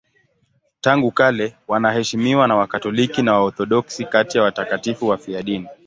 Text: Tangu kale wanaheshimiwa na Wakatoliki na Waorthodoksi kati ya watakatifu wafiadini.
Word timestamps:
Tangu 0.81 1.11
kale 1.11 1.55
wanaheshimiwa 1.67 2.47
na 2.47 2.55
Wakatoliki 2.55 3.21
na 3.21 3.33
Waorthodoksi 3.33 4.05
kati 4.05 4.37
ya 4.37 4.43
watakatifu 4.43 5.07
wafiadini. 5.07 5.67